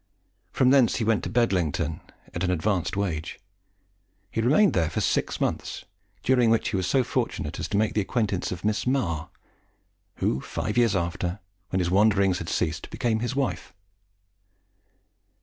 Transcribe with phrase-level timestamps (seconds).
[0.51, 2.01] From thence he went to Bedlington
[2.33, 3.39] at an advanced wage.
[4.31, 5.85] He remained there for six months,
[6.23, 9.29] during which he was so fortunate as to make the acquaintance of Miss Mar,
[10.15, 11.37] who five years after,
[11.69, 13.75] when his wanderings had ceased, became his wife.